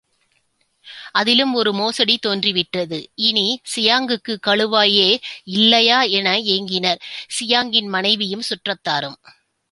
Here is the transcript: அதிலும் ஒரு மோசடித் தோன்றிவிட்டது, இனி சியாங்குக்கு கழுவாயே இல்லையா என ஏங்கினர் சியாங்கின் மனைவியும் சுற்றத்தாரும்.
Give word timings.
அதிலும் 1.11 1.51
ஒரு 1.53 1.71
மோசடித் 1.73 2.21
தோன்றிவிட்டது, 2.21 2.97
இனி 3.21 3.43
சியாங்குக்கு 3.75 4.33
கழுவாயே 4.47 5.09
இல்லையா 5.51 6.01
என 6.13 6.33
ஏங்கினர் 6.55 7.03
சியாங்கின் 7.37 7.87
மனைவியும் 7.87 8.47
சுற்றத்தாரும். 8.49 9.19